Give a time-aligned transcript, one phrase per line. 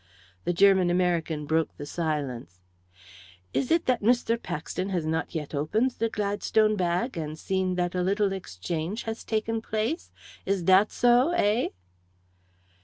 [0.45, 2.63] The German American broke the silence.
[3.53, 4.41] "It is that Mr.
[4.41, 9.23] Paxton has not yet opened the Gladstone bag, and seen that a little exchange has
[9.23, 10.09] taken place
[10.43, 11.67] is that so, eh?"